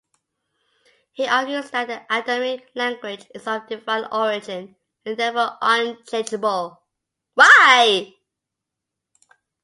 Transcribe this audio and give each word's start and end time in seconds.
He 1.11 1.27
argues 1.27 1.69
that 1.69 1.87
the 1.87 2.03
Adamic 2.11 2.71
language 2.73 3.27
is 3.35 3.45
of 3.45 3.67
divine 3.67 4.07
origin 4.11 4.75
and 5.05 5.15
therefore 5.15 5.59
unchangeable. 5.61 6.81